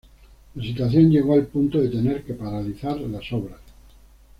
La 0.55 0.63
situación 0.63 1.11
llegó 1.11 1.35
al 1.35 1.45
punto 1.45 1.77
de 1.79 1.87
tener 1.89 2.23
que 2.25 2.33
paralizar 2.33 2.99
las 3.01 3.31
obras. 3.31 3.59